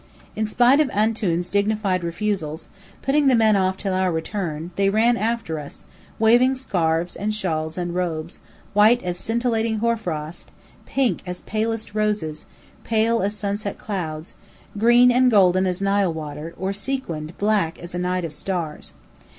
[0.35, 2.69] In spite of "Antoun's" dignified refusals,
[3.03, 5.83] putting the men off till our return, they ran after us,
[6.17, 8.39] waving scarfs and shawls and robes,
[8.73, 10.49] white as scintillating hoarfrost,
[10.87, 12.47] pink as palest roses,
[12.83, 14.33] purple as sunset clouds,
[14.75, 18.93] green and golden as Nile water, or sequined black as a night of stars.